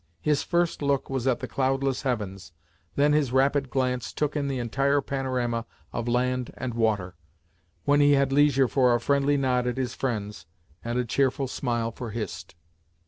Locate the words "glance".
3.69-4.11